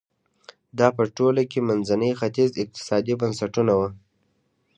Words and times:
دا 0.77 0.87
په 0.97 1.03
ټوله 1.17 1.43
کې 1.51 1.59
د 1.61 1.65
منځني 1.67 2.11
ختیځ 2.19 2.51
اقتصادي 2.63 3.13
بنسټونه 3.21 3.73
وو. 3.79 3.89